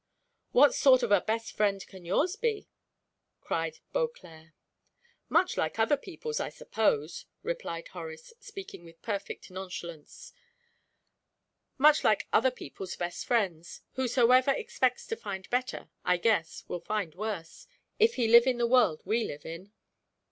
[0.51, 2.67] "What sort of a best friend can yours he?"
[3.39, 4.47] cried Beauclerc.
[5.29, 10.33] "Much like other people's, I suppose," replied Horace, speaking with perfect nonchalance
[11.77, 13.81] "much like other people's best friends.
[13.91, 17.67] Whosoever expects to find better, I guess, will find worse,
[17.99, 19.71] if he live in the world we live in."